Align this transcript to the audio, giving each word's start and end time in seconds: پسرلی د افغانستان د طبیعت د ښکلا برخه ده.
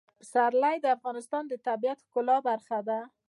پسرلی 0.19 0.77
د 0.81 0.85
افغانستان 0.97 1.43
د 1.47 1.53
طبیعت 1.67 1.97
د 2.01 2.05
ښکلا 2.07 2.37
برخه 2.49 2.79
ده. 2.87 2.99